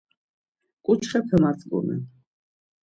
Ǩuçxepe 0.85 1.37
matzǩunen. 1.41 2.01